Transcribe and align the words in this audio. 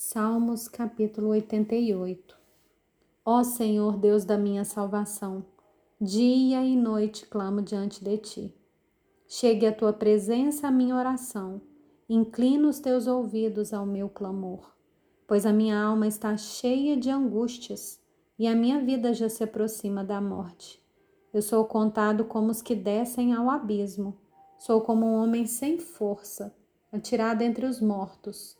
Salmos 0.00 0.68
capítulo 0.68 1.30
88 1.30 2.36
Ó 3.24 3.42
Senhor 3.42 3.96
Deus 3.96 4.24
da 4.24 4.38
minha 4.38 4.64
salvação, 4.64 5.44
dia 6.00 6.64
e 6.64 6.76
noite 6.76 7.26
clamo 7.26 7.60
diante 7.60 8.04
de 8.04 8.16
ti. 8.16 8.54
Chegue 9.26 9.66
a 9.66 9.72
tua 9.72 9.92
presença 9.92 10.68
a 10.68 10.70
minha 10.70 10.94
oração, 10.94 11.60
inclina 12.08 12.68
os 12.68 12.78
teus 12.78 13.08
ouvidos 13.08 13.72
ao 13.74 13.84
meu 13.84 14.08
clamor, 14.08 14.72
pois 15.26 15.44
a 15.44 15.52
minha 15.52 15.76
alma 15.76 16.06
está 16.06 16.36
cheia 16.36 16.96
de 16.96 17.10
angústias 17.10 18.00
e 18.38 18.46
a 18.46 18.54
minha 18.54 18.80
vida 18.80 19.12
já 19.12 19.28
se 19.28 19.42
aproxima 19.42 20.04
da 20.04 20.20
morte. 20.20 20.80
Eu 21.34 21.42
sou 21.42 21.64
contado 21.64 22.24
como 22.24 22.52
os 22.52 22.62
que 22.62 22.76
descem 22.76 23.34
ao 23.34 23.50
abismo, 23.50 24.16
sou 24.60 24.80
como 24.80 25.04
um 25.04 25.14
homem 25.20 25.44
sem 25.44 25.76
força, 25.76 26.54
atirado 26.92 27.42
entre 27.42 27.66
os 27.66 27.80
mortos 27.80 28.56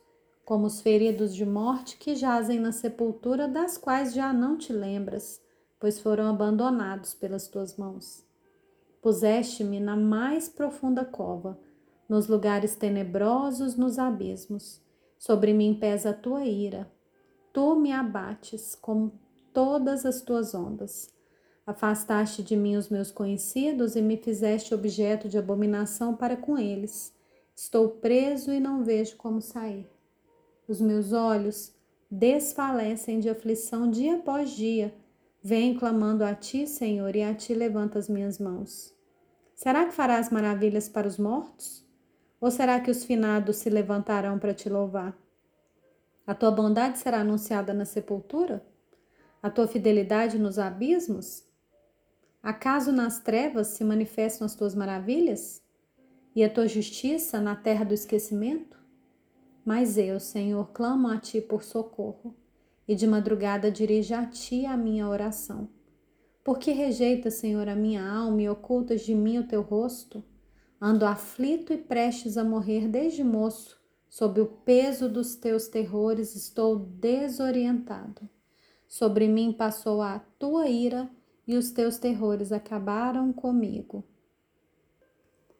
como 0.49 0.65
os 0.65 0.81
feridos 0.81 1.35
de 1.35 1.45
morte 1.45 1.95
que 1.95 2.15
jazem 2.15 2.57
na 2.59 2.71
sepultura, 2.71 3.47
das 3.47 3.77
quais 3.77 4.15
já 4.15 4.33
não 4.33 4.57
te 4.57 4.73
lembras, 4.73 5.39
pois 5.79 5.99
foram 5.99 6.25
abandonados 6.25 7.13
pelas 7.13 7.47
tuas 7.47 7.77
mãos. 7.77 8.25
Puseste-me 8.99 9.79
na 9.79 9.95
mais 9.95 10.49
profunda 10.49 11.05
cova, 11.05 11.59
nos 12.09 12.27
lugares 12.27 12.75
tenebrosos, 12.75 13.75
nos 13.75 13.99
abismos. 13.99 14.81
Sobre 15.19 15.53
mim 15.53 15.77
pesa 15.79 16.09
a 16.09 16.13
tua 16.15 16.43
ira. 16.43 16.91
Tu 17.53 17.75
me 17.75 17.91
abates 17.93 18.73
com 18.73 19.11
todas 19.53 20.03
as 20.03 20.19
tuas 20.19 20.55
ondas. 20.55 21.13
Afastaste 21.63 22.41
de 22.41 22.57
mim 22.57 22.75
os 22.75 22.89
meus 22.89 23.11
conhecidos 23.11 23.95
e 23.95 24.01
me 24.01 24.17
fizeste 24.17 24.73
objeto 24.73 25.29
de 25.29 25.37
abominação 25.37 26.15
para 26.15 26.35
com 26.35 26.57
eles. 26.57 27.13
Estou 27.55 27.87
preso 27.87 28.51
e 28.51 28.59
não 28.59 28.83
vejo 28.83 29.15
como 29.15 29.43
sair. 29.43 29.98
Os 30.69 30.79
meus 30.79 31.13
olhos 31.13 31.73
desfalecem 32.11 33.19
de 33.19 33.27
aflição 33.27 33.89
dia 33.89 34.17
após 34.17 34.51
dia. 34.51 34.93
Venho 35.41 35.79
clamando 35.79 36.23
a 36.23 36.35
ti, 36.35 36.67
Senhor, 36.67 37.15
e 37.15 37.23
a 37.23 37.33
ti 37.33 37.55
levanto 37.55 37.97
as 37.97 38.07
minhas 38.07 38.37
mãos. 38.37 38.93
Será 39.55 39.85
que 39.85 39.91
farás 39.91 40.29
maravilhas 40.29 40.87
para 40.87 41.07
os 41.07 41.17
mortos? 41.17 41.83
Ou 42.39 42.51
será 42.51 42.79
que 42.79 42.91
os 42.91 43.03
finados 43.03 43.55
se 43.57 43.67
levantarão 43.67 44.37
para 44.37 44.53
te 44.53 44.69
louvar? 44.69 45.17
A 46.27 46.35
tua 46.35 46.51
bondade 46.51 46.99
será 46.99 47.21
anunciada 47.21 47.73
na 47.73 47.83
sepultura? 47.83 48.63
A 49.41 49.49
tua 49.49 49.67
fidelidade 49.67 50.37
nos 50.37 50.59
abismos? 50.59 51.45
Acaso 52.43 52.91
nas 52.91 53.17
trevas 53.19 53.69
se 53.69 53.83
manifestam 53.83 54.45
as 54.45 54.53
tuas 54.53 54.75
maravilhas? 54.75 55.63
E 56.35 56.43
a 56.43 56.49
tua 56.49 56.67
justiça 56.67 57.41
na 57.41 57.55
terra 57.55 57.83
do 57.83 57.95
esquecimento? 57.95 58.78
Mas 59.65 59.97
eu, 59.97 60.19
Senhor, 60.19 60.71
clamo 60.71 61.07
a 61.07 61.17
ti 61.17 61.41
por 61.41 61.63
socorro, 61.63 62.35
e 62.87 62.95
de 62.95 63.05
madrugada 63.05 63.69
dirijo 63.69 64.15
a 64.15 64.25
ti 64.25 64.65
a 64.65 64.75
minha 64.75 65.07
oração. 65.07 65.69
Por 66.43 66.57
que 66.57 66.71
rejeitas, 66.71 67.35
Senhor, 67.35 67.67
a 67.69 67.75
minha 67.75 68.03
alma 68.03 68.41
e 68.41 68.49
ocultas 68.49 69.01
de 69.01 69.13
mim 69.13 69.37
o 69.37 69.47
teu 69.47 69.61
rosto? 69.61 70.23
Ando 70.81 71.05
aflito 71.05 71.73
e 71.73 71.77
prestes 71.77 72.37
a 72.37 72.43
morrer 72.43 72.87
desde 72.87 73.23
moço. 73.23 73.79
Sob 74.07 74.41
o 74.41 74.47
peso 74.47 75.07
dos 75.07 75.35
teus 75.35 75.67
terrores 75.67 76.35
estou 76.35 76.79
desorientado. 76.79 78.27
Sobre 78.87 79.27
mim 79.27 79.53
passou 79.53 80.01
a 80.01 80.17
tua 80.39 80.67
ira 80.67 81.07
e 81.45 81.55
os 81.55 81.69
teus 81.69 81.99
terrores 81.99 82.51
acabaram 82.51 83.31
comigo. 83.31 84.03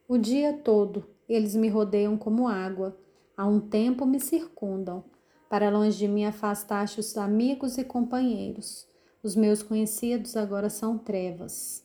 O 0.07 0.17
dia 0.17 0.53
todo 0.53 1.05
eles 1.27 1.55
me 1.55 1.69
rodeiam 1.69 2.17
como 2.17 2.47
água 2.47 2.97
Há 3.39 3.47
um 3.47 3.61
tempo 3.61 4.05
me 4.05 4.19
circundam. 4.19 5.01
Para 5.49 5.69
longe 5.69 5.97
de 5.97 6.09
mim 6.09 6.25
afastaste 6.25 6.99
os 6.99 7.15
amigos 7.15 7.77
e 7.77 7.85
companheiros. 7.85 8.85
Os 9.23 9.33
meus 9.33 9.63
conhecidos 9.63 10.35
agora 10.35 10.69
são 10.69 10.97
trevas. 10.97 11.81